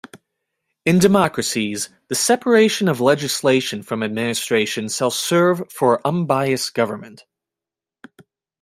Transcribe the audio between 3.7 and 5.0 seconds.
from administration